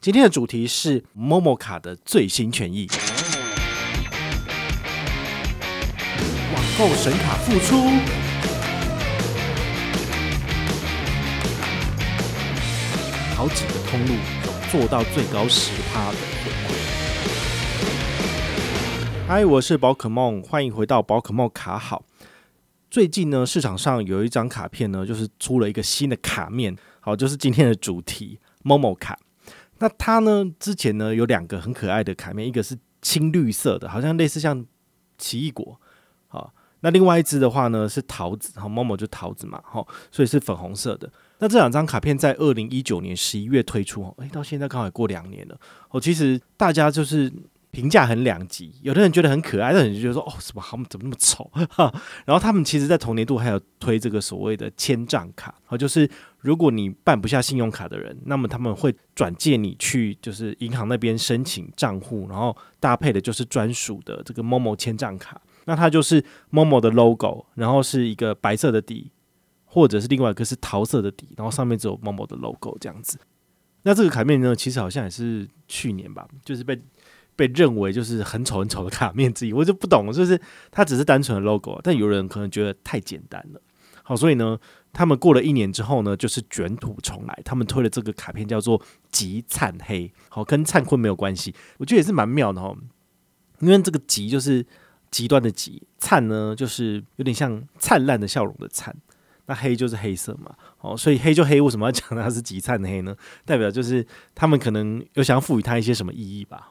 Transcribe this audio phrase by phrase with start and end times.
[0.00, 2.86] 今天的主题是 MOMO 卡的最新权益，
[6.54, 7.74] 网购神卡复出，
[13.34, 14.14] 好几个通路
[14.46, 16.76] 有做到最高十趴的回馈。
[19.26, 22.04] 嗨，我是宝可梦，欢迎回到宝可梦卡好。
[22.88, 29.18] 最近呢，市场上有一张卡片呢，就是出了一个新的卡面，好，就是今天的主题 MOMO 卡。
[29.78, 30.44] 那它呢？
[30.58, 34.64] 之前呢有两个很可爱的卡面，一个是青绿色的，好像类似像
[35.16, 35.80] 奇异果，
[36.28, 41.10] 好，那另外一只的话呢是桃子，好，MOMO 就桃子嘛，好，所以是粉红色的。
[41.38, 45.58] 那这两张卡片在二零一九年十一月推出，诶，到现在刚好也过两年了，
[45.90, 47.32] 哦，其实大家就是。
[47.70, 51.50] 评价很两极，有的人觉得很可爱，有的人就觉得说：“哦，什么他们怎么那么丑？”，
[52.24, 56.08] 然后他们其实，在同年度还有推这个所谓的签账卡，好，就是
[56.38, 65.40] 如果你办不下信用卡的人，那么他们会转借你去就是银行那边申请账户，然后搭配的就是专属的这个 MOMO 签帐卡。
[65.66, 69.12] 那它就是 MOMO 的 logo，然后是一个白色的底，
[69.66, 73.18] 或者是另外一个是桃色的底，然后上面只有 MOMO 的 logo 这样子。
[73.82, 76.80] 那这个卡面呢，其实好像也是去年吧，就是被。
[77.38, 80.40] 被认为就是很丑很丑的卡面之一， 我就不懂，就是
[80.72, 83.60] 它只是单纯的 logo，但有人可能觉得太简单了。
[84.02, 84.58] 好，所以呢，
[84.92, 92.76] 他们过了一年之后呢，就是卷土重来，他们推了这个卡片叫做极灿黑，好，跟灿坤没有关系，我觉得也是蛮妙的哦。
[93.60, 94.66] 因为这个极就是
[95.10, 98.92] 极端的极，灿呢就是有点像灿烂的笑容的灿，
[99.46, 103.14] 那黑就是黑色嘛，哦，所以黑就黑，为什么要讲它是极灿黑呢？
[103.44, 106.70] 代表就是他们可能有想赋予它一些什么意义吧。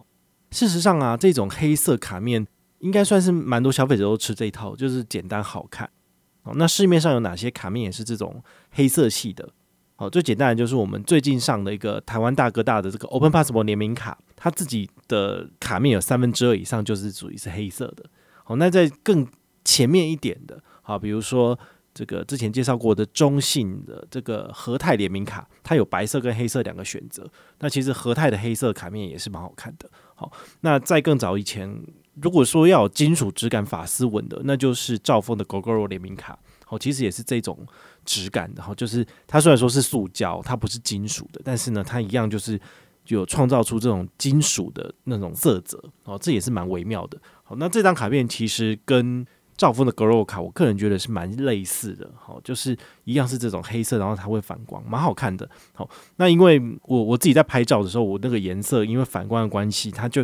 [0.52, 2.46] 事实上啊，这种黑色卡面
[2.80, 5.90] 应该算是蛮多消费者都吃这一套，就是简单好看。
[6.44, 9.50] 哦，那市面上有哪些卡面也是这种黑色系的？
[9.98, 18.06] 哦，最简单的就是我们最近上的一个台湾大哥大的这个 Open Passport 联名卡，它自己的卡面有三分之二以上就是属于是黑色的。
[18.44, 19.28] 好，那在更
[19.66, 21.58] 前面一点的，好，比如说。
[21.98, 27.28] 这个之前介绍过的中信的这个和泰联名卡，它有白色跟黑色两个选择。
[27.58, 29.90] 那其实和泰的黑色卡面也是蛮好看的。
[30.14, 30.32] 好，
[30.62, 31.68] 那在更早以前，
[32.22, 36.38] 如果说要有金属质感、法丝纹的，那就是兆丰的 Gogoro 联名卡。
[36.64, 37.66] 好，其实也是这种
[38.06, 38.62] 质感的。
[38.62, 42.60] 好，就是它虽然说是塑胶，它不是金属的，但是呢，它一样就是
[43.08, 45.84] 有创造出这种金属的那种色泽。
[46.04, 47.20] 哦，这也是蛮微妙的。
[47.44, 49.26] 好，那这张卡片其实跟
[49.58, 55.50] 兆丰的 Gogoro 卡，我个人觉得是蛮类似的，好，就是一样是这种黑色，然后它会反光，蛮好看的。
[55.74, 60.24] 好，那因为我我自己在拍照的时候，我那个颜色因为反光的关系，它就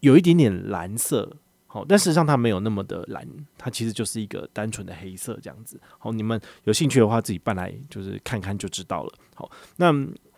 [0.00, 3.26] 有一点点蓝色，好，但事实上它没有那么的蓝，
[3.56, 5.80] 它其实就是一个单纯的黑色这样子。
[5.98, 9.12] 好，你们有兴趣的话，自己办来就是看看就知道了。
[9.34, 9.90] 好，那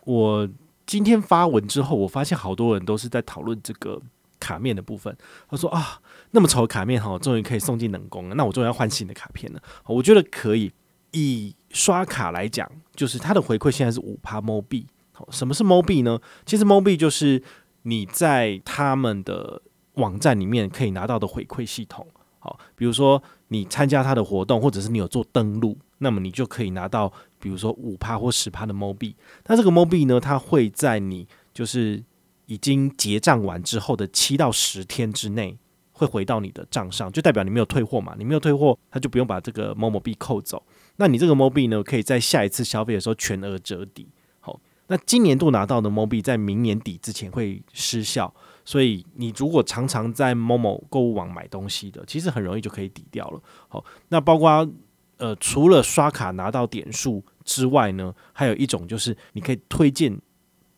[0.05, 0.47] 我
[0.85, 4.01] 今天发文之后，我发现好多人都是在讨论这个。
[4.39, 5.15] 卡面的部分，
[5.49, 5.99] 他说啊，
[6.31, 8.35] 那么丑的卡面哈，终于可以送进冷宫了。
[8.35, 9.61] 那我终于要换新的卡片了。
[9.85, 10.71] 我觉得可以。
[11.11, 14.85] 以刷卡来讲，就是它的回馈现在是五趴 MO 币。
[15.11, 16.19] 好，什么是 MO 币呢？
[16.45, 17.41] 其实 MO 币就是
[17.81, 19.59] 你在他们的
[19.95, 22.05] 网站里面可以拿到的回馈系统。
[22.37, 29.15] 好，比如说你参加他的活动，或者是你有做登录，那么你就可以拿到，比如说五趴或十趴的 MO 币。
[29.47, 32.03] 那这个 MO 币呢，它会在你就是。
[32.49, 35.55] 已经结账完之后的七到十天之内
[35.91, 38.15] 会回到你的账上，就代表你没有退货嘛？
[38.17, 40.65] 你没有退货，他就不用把这个某某币扣走。
[40.95, 44.07] 那你这个某币呢，可以在下一次消费的时候全额折抵。
[44.39, 48.33] 好，那今年度拿到的某币在明年底之前会失效，
[48.65, 53.39] 所以你如果常常在某某购物网买东西的，其实很容易就可以抵掉了。
[53.67, 54.67] 好，那包括
[55.17, 60.19] 呃，除了刷卡拿到点数之外呢，还有一种就是你可以推荐。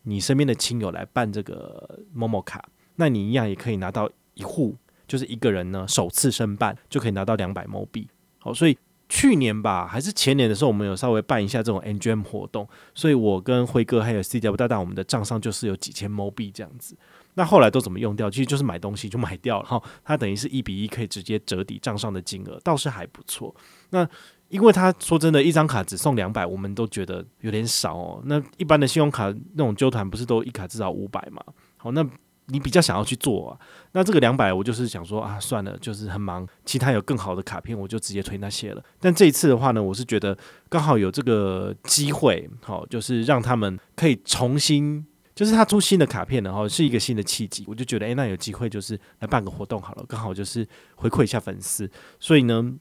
[0.02, 2.64] 你身边的亲友来办这个某某卡，
[2.96, 4.76] 那你一样也可以拿到一户，
[5.06, 8.08] 就是一个人呢首次申办就可以拿到两百 MO 币。
[8.38, 8.76] 好，所以
[9.08, 16.96] 去年吧还是前年的时候，我们有稍微办一下这种 NGM 活动，所以我跟辉哥还有 CW 大大，我们的账上就是有几千 MO 币这样子。
[17.34, 18.30] 那后来都怎么用掉？
[18.30, 23.54] 其实就是买东西就买掉了哈，它等于是一比一可以直接折抵账上的金额，倒是还不错。
[23.90, 24.06] 那
[24.48, 28.22] 因为他说真的，一张卡只送两百，我们都觉得有点少哦。
[28.26, 31.42] 那一般的信用卡那种揪团不是都一卡至少五百嘛？
[31.78, 32.06] 好，那
[32.48, 33.58] 你比较想要去做啊？
[33.92, 38.84] 那这个两百，我就是想说啊，算了，就是很忙，其他有更好的卡片，我就直接推那些了。
[39.00, 40.36] 但这一次的话呢，我是觉得
[40.68, 52.74] 刚好有这个机会，好，就是让他们可以重新，就是他出新的卡片，然后是一个新的契机，我就觉得诶，那有机会就是来办个活动好了，刚好就是回馈一下粉丝，所以呢。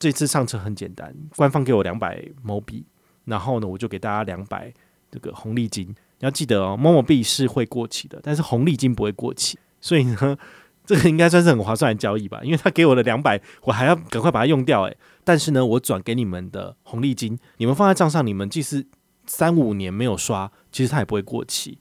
[0.00, 2.86] 这次上车很简单，官方给我两百 MO 币，
[3.24, 4.72] 然后呢，我就给大家两百
[5.10, 5.88] 这个红利金。
[5.88, 10.38] 你要记得哦，momo 币是会过期的，但是红利金不会过期，所以呢，
[10.86, 12.38] 这个应该算是很划算的交易吧？
[12.44, 14.96] 因为他给我的两百，我还要赶快把它用掉诶。
[15.24, 18.86] 但是呢，我转给你们的红利金，你们放在账上，你们即使
[19.26, 21.76] 三五年没有刷，其实它也不会过期。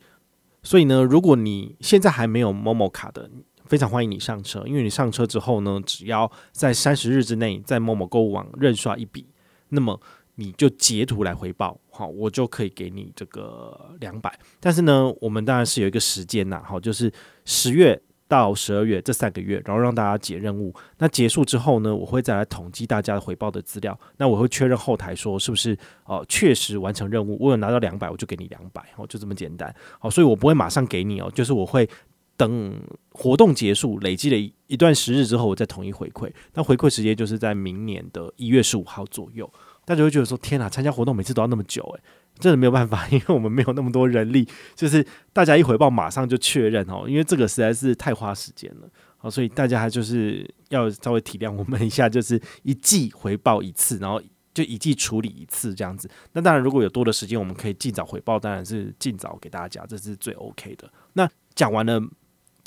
[0.68, 3.32] 所以呢，如果你现在还没有某某卡的，
[3.68, 9.26] 非常欢迎你上车，因为你上车之后呢，只要在三十日之内在某某购物网认刷一笔，
[9.70, 9.98] 那么。
[10.40, 14.32] 你就截图来回报，好，我就可以给你这个两百。
[14.60, 17.12] 但是呢，我们当然是有一个时间呐，好，就是
[17.44, 20.74] 十月到十二月这三个月，然后让大家解任务。
[20.98, 23.98] 那结束之后呢，我会再来统计大家的回报的资料。
[24.18, 27.38] 那我会确认后台说是不是哦，确实完成任务。
[27.40, 29.74] 我有拿到两百，我就给你两百，哦，就这么简单。
[30.00, 31.90] 好，所以我不会马上给你哦，就是我会
[32.36, 32.80] 等
[33.12, 36.32] 活动结束，累积了一段时日之后，我再统一回馈。
[36.54, 39.52] 那回馈时间就是在明年的一月十五号左右。
[39.86, 42.02] 大家会觉得说：“天哪，参加活动每次都要那么久，诶，
[42.40, 54.22] 真的没有办法， 因为我们没有那么多人力，就是大家一回报马上就确认哦，因为这个实在是太花时间了，好，所以大家就是要稍微体谅我们一下，就是一季回报一次，然后
[54.54, 56.10] 就一季处理一次这样子。
[56.34, 60.92] 那当然，如果有多的时间，我们可以尽早回报，当然是尽早给大家，这是最 OK 的。
[61.14, 62.02] 那讲完了。”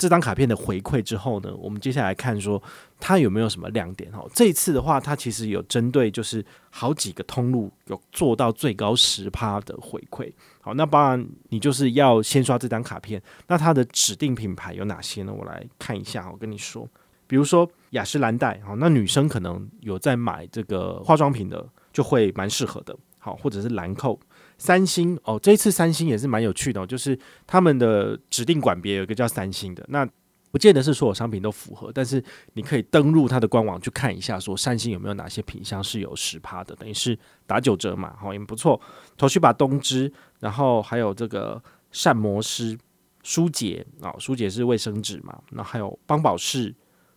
[0.01, 2.59] 这张卡片的回馈之后呢，我们接下来看说
[2.99, 4.25] 它有没有什么亮点哈。
[4.33, 10.33] 这一次的话，它其实有针对就是好几个通路有做到最高十趴的回馈。
[10.59, 13.21] 好，那当然你就是要先刷这张卡片。
[13.45, 15.31] 那它的指定品牌有哪些呢？
[15.31, 16.87] 我来看一下，我跟你说，
[17.27, 21.63] 比如说雅诗兰黛，好，那女生可能有在买这个化妆品的，
[21.93, 22.97] 就会蛮适合的。
[23.19, 24.19] 好，或者是兰蔻。
[24.61, 27.17] 三星哦，这一次三星也是蛮有趣的哦，就是
[27.47, 30.07] 他们的指定馆别有一个叫三星的，那
[30.51, 32.23] 不见得是所有商品都符合，但是
[32.53, 37.17] 你可以登入它的官网去看一下，说三星有没有哪些品项是有十趴的，等于是
[37.47, 38.79] 打九折嘛，好，也不错。
[39.17, 41.59] 头绪把东芝，然后还有这个
[41.89, 42.77] 膳魔师、
[43.23, 46.71] 舒洁啊，舒洁是卫生纸嘛，然后还有邦宝适、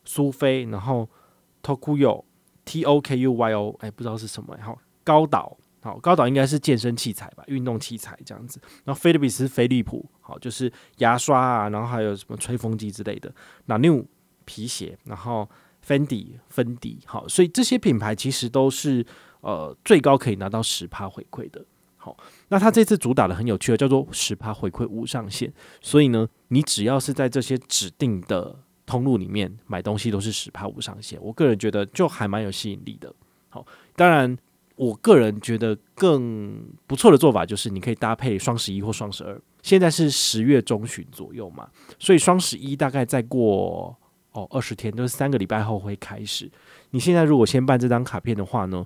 [0.07, 1.07] 苏菲，然后
[1.63, 2.25] Tokuyo
[2.65, 5.55] T O K U Y O，哎，不知道是什么，然后高岛。
[5.85, 8.59] 好，高岛应该是健身器材吧，运动器材这样子。
[8.85, 13.31] 然后菲利比斯飞利浦，好，就是牙刷啊，然后还有什么吹风机之类的。
[13.67, 14.07] 那 New
[14.47, 15.47] 皮鞋，然后
[15.87, 19.05] Fendi 芬迪，好，所以这些品牌其实都是
[19.43, 21.63] 呃最高可以拿到十趴回馈的。
[21.99, 22.17] 好，
[22.49, 25.53] 那它这次主打的很有趣，叫做十趴回馈无上限。
[25.83, 31.21] 所以呢，你只要是在这些指定的通路里面买东西，都是十趴无上限。
[31.21, 33.15] 我个人觉得就还蛮有吸引力的。
[33.51, 34.35] 好，当然。
[34.77, 39.41] 我个人觉得更不错的做法就是，你可以搭配双十一或双十二。
[39.63, 41.69] 现在是十月中旬左右嘛，
[41.99, 43.97] 所以双十一大概再过
[44.33, 46.51] 哦二十天，就是三个礼拜后会开始。
[46.91, 48.85] 你现在如果先办这张卡片的话呢，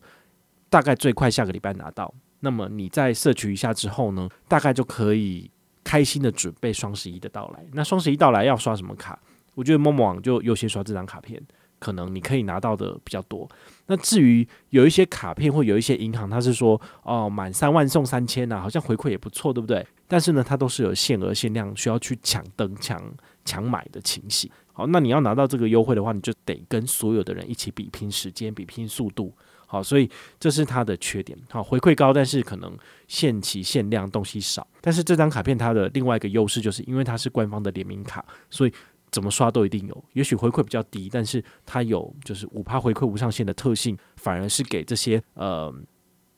[0.68, 2.14] 大概最快下个礼拜拿到。
[2.40, 5.50] 那么你再摄取一下之后呢，大概就可以
[5.82, 7.66] 开心的准备双十一的到来。
[7.72, 9.18] 那双十一到来要刷什么卡？
[9.54, 11.42] 我觉得 momo 网就优先刷这张卡片。
[11.78, 13.48] 可能你可以拿到的比较多。
[13.86, 19.86] 那至于有一些卡片或有一些银行，它是说哦，满三万送三千呐，好像回馈也不错，对不对？
[20.06, 23.02] 但是呢，它都是有限额限量，需要去抢登、抢
[23.44, 24.50] 抢买的情形。
[24.72, 29.32] 好，那你要拿到这个优惠的话，你就得跟所有的人一起比拼时间、比拼速度。
[29.66, 31.38] 好，所以这是它的缺点。
[31.50, 32.76] 好，回馈高，但是可能
[33.06, 34.66] 限期限量，东西少。
[34.80, 38.72] 但是这张卡片它的另外一个优势，就是因为它是官方的联名卡，所以。
[39.10, 45.74] 怎么刷都一定有，也许回馈比较低，但是它有就是五趴回馈无上限的特性，反而是给这些呃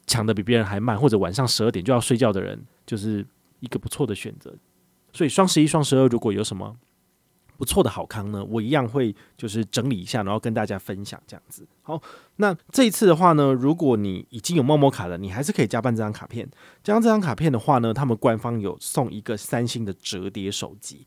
[0.07, 3.27] 抢的比别人还慢，或者晚上十二点就要睡觉的人，就是
[3.61, 4.55] 一个不错的选择。
[5.12, 6.77] 所以双十一、双十二如果有什么
[7.57, 11.67] 不错的好康呢，我一样会就是整理一下，然后跟大家分享这样子。
[11.83, 12.00] 好，
[12.37, 16.49] 那这一次的话呢，如果你已经有 momo 卡了，你还是可以加办这张卡片。
[16.83, 21.05] 加上这张卡片的话呢，他们官方有送一个三星的折叠手机。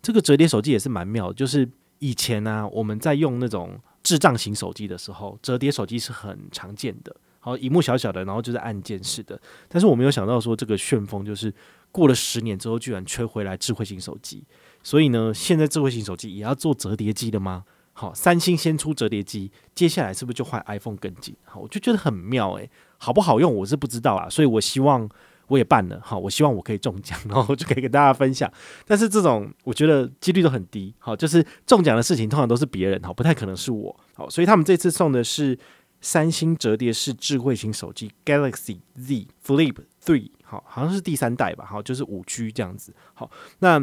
[0.00, 7.14] 这个折叠手机也是蛮妙的，就是以前呢、我们在用那种智障型手机的时候，折叠手机是很常见的。
[7.38, 9.40] 好，萤幕小小的，然后就是按键式的。
[9.68, 11.52] 但是我没有想到说，这个旋风就是
[11.90, 14.44] 过了十年之后，居然吹回来智慧型手机。
[14.82, 17.64] 所以呢，现在智慧型手机也要做折叠机了吗？
[17.92, 21.34] 好，三星先出折叠机，接下来是不是就换 iPhone 跟进？
[21.44, 25.08] 好，我就觉得很妙诶，好不好用我是不知道啊，所以我希望。
[25.48, 28.50] 我也办了，好，我希望我可以中奖， 然后就可以跟大家分享。
[28.86, 35.58] 但是这种我觉得几率都很低，好，就是中奖的事情通常都是别人，好，不太可能是我，好，所以他们这次送的是
[36.00, 43.80] 三星折叠式智慧型手机 Galaxy Z Flip Three，好，好像是第三代吧，好，就是五 G 这样子，好，那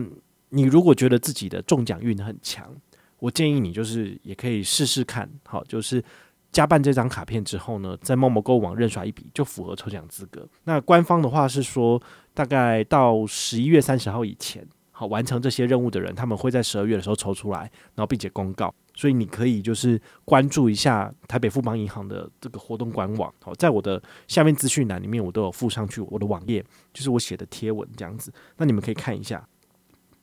[0.49, 2.75] 你如果觉得自己的中奖运很强，
[3.19, 6.03] 我建议你就是也可以试试看，好，就是
[6.51, 10.47] 加办这张卡片之后呢，在 Momo 购物网认刷一笔就符合抽奖资格。
[10.63, 12.01] 那官方的话是说，
[12.33, 17.59] 大概到十一月三十号以前，好完成这些任务的人，他们会在十二月的时候抽出来，
[17.95, 18.73] 然后并且公告。
[18.95, 23.33] 所以你可以就是关注一下台北富邦银行的这个活动官网。
[23.41, 28.33] 好，在我的下面资讯栏里面，我都有附上去我的网页，就是我写的贴文这样子。
[28.57, 29.47] 那你们可以看一下。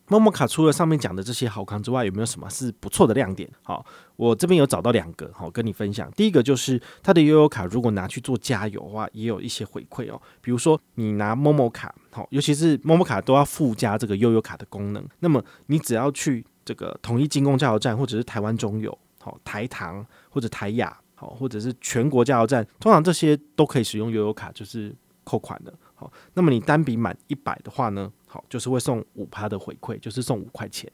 [0.08, 3.50] Momo 卡除了上面讲的这些好康之外，有没有什么是不错的亮点？
[3.62, 3.84] 好，
[4.14, 6.08] 我这边有找到两个，好跟你分享。
[6.12, 10.20] 第一个就是它的悠游卡，如果拿去做加油的话，也有一些回馈哦。
[10.40, 15.04] 比如说你拿 Momo 卡，好，尤其是 Momo 卡都要附加这个悠游卡的功能。
[15.18, 24.94] 那么你只要去这个统一金工加油站，或者是台湾中油、好台糖或者台雅，好或者是全国加油站，通常这些都可以使用悠游卡，就是
[25.24, 25.74] 扣款的。
[25.96, 28.12] 好，那么你单笔满一百的话呢？
[28.26, 30.90] 好，就是会送五趴的回馈，就是送五块钱。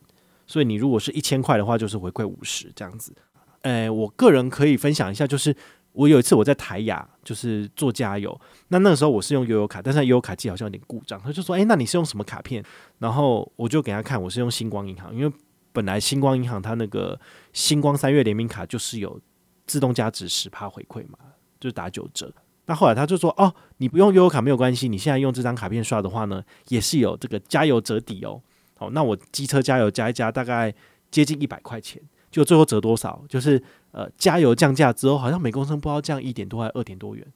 [0.46, 3.14] 所以你如果是一千块的话，就是回馈五十这样子。
[3.62, 5.54] 诶、我个人可以分享一下，就是
[5.92, 12.64] 我有一次我在台雅就是做加油，那那个时候我是用悠游卡，但是悠游卡机好像有点故障，他就说：“诶、那你是用什么卡片？”
[12.98, 15.32] 然后我就给他看，我是用星光银行，因为
[15.72, 17.18] 本来星光银行它那个
[17.52, 19.20] 星光三月联名卡就是有
[19.66, 21.18] 自动加值十趴回馈嘛，
[21.58, 22.32] 就是打九折。
[22.66, 28.40] 那后来他就说：“哦，你不用悠游卡没有关系，你现在用这张卡片刷的话呢，也是有这个加油折抵哦。
[28.76, 30.72] 好，那我机车加油加一加，大概
[31.10, 32.00] 接近一百块钱，
[32.30, 33.24] 就最后折多少？
[33.28, 37.26] 就是呃，加油降价之后，好像每公升不知道降一点多还是二点多元，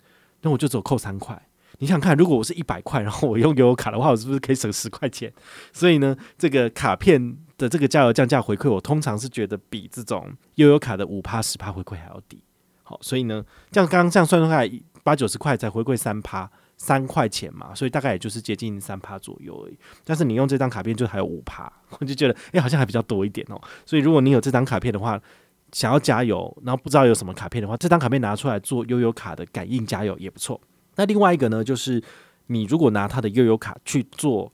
[0.42, 1.40] 那我就只有扣三块。
[1.78, 5.33] 你想看，如果我是一百块，然后我用悠游卡的话，我是不是可以省十块钱？
[5.73, 12.40] 所以呢，这个卡片的这个加油降价回馈，我通常是觉得比这种悠游卡的五趴十趴回馈还要低。
[12.85, 14.71] 好，所以呢，这样刚刚这样算出来。”
[15.06, 19.78] 八九十块才回馈三趴，三块钱嘛，所以大概也就是接近三趴左右而已。
[20.04, 23.60] 但是你用这张卡片就还有五趴， 我就觉得哎、好像还比较多一点哦。
[23.84, 25.20] 所以如果你有这张卡片的话，
[25.70, 30.60] 想要加油，然后不知道有什么卡片的话，这张卡片拿出来做悠游卡的感应加油也不错。
[30.96, 32.02] 那另外一个呢，就是
[32.48, 34.52] 你如果拿它的悠游卡去做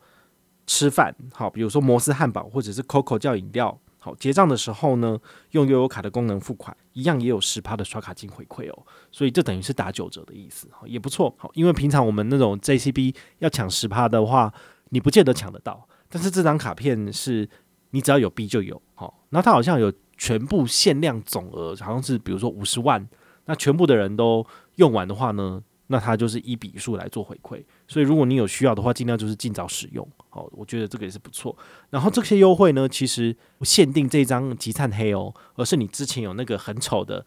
[0.66, 3.80] 吃饭，好，比如说摩斯汉堡或者是 Coco 叫饮料。
[4.04, 5.16] 好，结账的时候呢，
[5.52, 11.32] 用悠游卡的功能付款，一样也有十趴的刷卡金回馈哦，所以这等于是打九折的意思，也不错。
[11.38, 14.52] 好，因为平常我们那种 JCB 要抢十趴的话，
[14.88, 17.48] 你不见得抢得到，但是这张卡片是
[17.90, 18.82] 你只要有 B 就有。
[18.94, 23.08] 好，那它好像有全部限量总额，好像是比如说五十万，
[23.44, 24.44] 那全部的人都
[24.74, 30.08] 用完的话呢，那它就是一笔数来做回馈，所以如果你有需要的话，尽量就是尽早使用。
[30.30, 31.54] 好，我觉得这个也是不错。
[31.90, 37.26] 然后这些优惠呢，其实不限定这张集灿黑哦，而是你之前有那个很丑的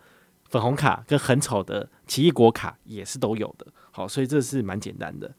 [0.50, 3.68] 粉红卡跟很丑的奇异果卡也是都有的。
[3.92, 5.32] 好，所以这是蛮简单的。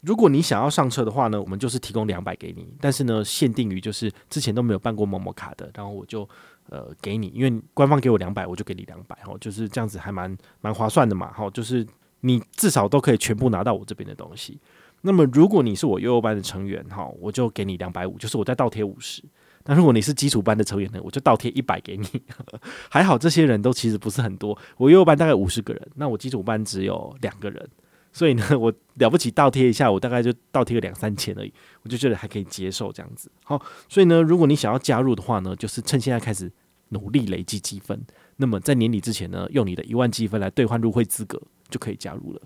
[0.00, 6.28] 如果你想要上车的话呢，我们就是提供两百给你，但是呢，限定于就是之前都没有办过某某卡的，然后我就
[6.68, 11.32] 呃给你，因为官方给我两百，我就给你两百，哦，就是这样子还蛮蛮划算的嘛。
[11.32, 11.86] 好，就是。
[12.22, 14.58] 你至少都可以全部拿到我这边的东西。
[15.02, 19.22] 那么，如果你是我悠游班的成员，哈，我就给你两百五，就是我再倒贴五十。
[19.64, 22.06] 那如果你是基础班的成员呢，我就倒贴一百给你。
[22.88, 24.56] 还好，这些人都其实不是很多。
[24.76, 27.68] 我悠游班大概五十个人，那我基础班只有两个人，
[28.12, 31.52] 所以呢， 我了不起倒贴一下，我大概就倒贴个两三千而已，
[31.82, 33.28] 我就觉得还可以接受这样子。
[33.44, 36.50] 好，所以呢，如果你想要加入的话呢，就是趁现在开始
[36.90, 38.00] 努力累积积分。
[38.36, 41.40] 那么在年底之前呢，用你的一万积分来兑换入会资格。
[41.72, 42.40] 就可以加入了。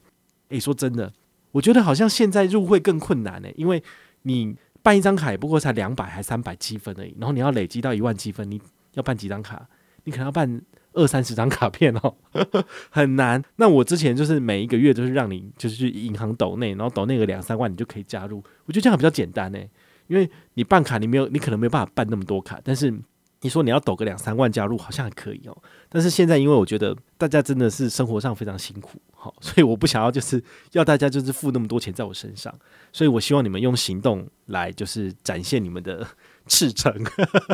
[0.49, 1.13] 诶，说真的，
[1.51, 3.83] 我觉得好像现在入会更困难呢，因为
[4.23, 8.59] 你办一张卡也不过才两百还三百积分而已，然后你要累积到一万积分，你
[8.95, 9.67] 要办几张卡？
[10.05, 12.15] 你可能要办二三十张卡片哦，
[12.91, 13.43] 很难。
[13.57, 18.43] 那我之前就是每一个月都是让你就是去银行抖内，然后抖内个两三万，你就可以加入。
[18.65, 19.59] 我觉得这样比较简单呢，
[20.07, 22.95] 因为你办卡你没有，你可能没有办法办那么多卡，但是。
[23.43, 25.57] 你说你要抖个两三万加入，好像还可以哦。
[25.89, 32.53] 但是现在，因为我觉得大家真的是生活上非常辛苦，好， 所以我不想要就是要大家就是付那么多钱在我身上，
[32.93, 36.07] 所以我希望你们用行动来就是展现你们的
[36.47, 36.93] 赤诚。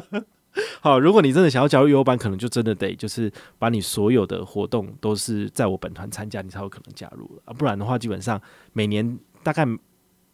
[0.80, 7.52] 好，如果你真的想要加入悠游班，可能就真的得就是把你所有的活动都是在我本团参加，你才有可能加入了啊。
[7.52, 8.40] 不然的话，基本上
[8.72, 9.66] 每年大概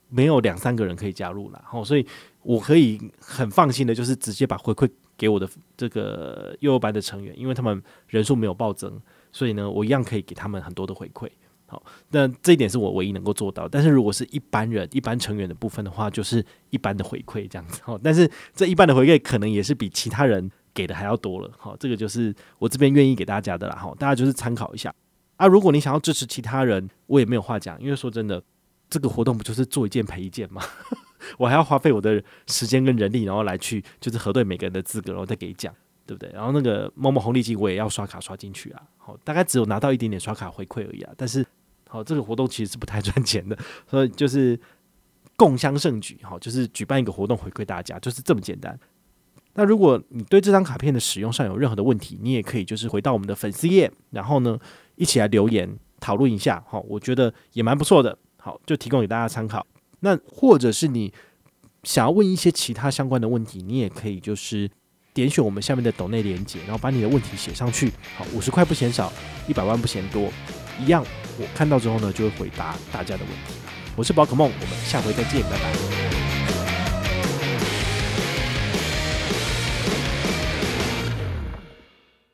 [0.09, 1.62] 没有两三个人可以加入了。
[1.64, 2.07] 好，所以
[2.43, 4.88] 我可以很放心的，就是直接把回馈。
[5.19, 5.47] 给我的
[5.77, 8.99] 这个幼儿班的成员，因为他们人数没有暴增，
[9.33, 11.29] 所以呢，我一样可以给他们很多的回馈。
[11.67, 11.83] 好，
[12.13, 13.69] 那这一点是我唯一能够做到。
[13.69, 17.83] 但是如果是一般人、一般成员的部分的话，就是一般的回馈这样子。
[17.85, 21.51] 好，但是这一般的回馈可能也是比其他人给的还要多了。
[21.59, 23.77] 好，这个就是我这边愿意给大家的啦。
[23.77, 24.95] 好，大家就是参考一下
[25.37, 25.47] 啊。
[25.47, 28.43] 如果你想要支持其他人，我也没有话讲，因为说真的，
[28.89, 30.63] 这个活动不就是做一件赔一件吗？
[31.37, 35.75] 我还要花费我的时间跟人力，然后来去就是核对每个人的资格，然后再给奖。
[36.09, 36.31] 对不对？
[36.33, 41.13] 然后那个 momo 红利金我也要刷卡刷进去啊，好，大概只有拿到一点点刷卡回馈而已啊。
[41.19, 41.45] 但是，
[41.87, 43.55] 好，这个活动其实是不太赚钱的，
[43.87, 44.59] 所以就是
[45.37, 48.81] 共襄盛举，好，就是举办一个活动回馈大家，就是这么简单。
[49.53, 54.59] 那如果你对这张卡片的使用上有任何的问题，你也可以就是回到我们的粉丝页，然后呢
[54.95, 59.67] 一起来留言讨论一下，好，我觉得也蛮不错的，好，就提供给大家参考。
[60.00, 61.12] 那或者是你
[61.83, 64.71] 想要问一些其他相关的问题，你也可以就是
[65.12, 67.93] 点选我们下面的抖内连接，然后把你的问题写上去。
[68.17, 69.12] 好，五十块不嫌少，
[69.47, 70.31] 一百万不嫌多，
[70.81, 71.05] 一样
[71.38, 73.55] 我看到之后呢就会回答大家的问题。
[73.97, 76.08] 我是宝可梦，我们下回再见，拜拜。